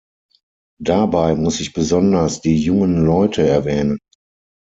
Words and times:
Dabei 0.81 1.35
muss 1.35 1.59
ich 1.59 1.73
besonders 1.73 2.41
die 2.41 2.59
jungen 2.59 3.05
Leute 3.05 3.47
erwähnen. 3.47 3.99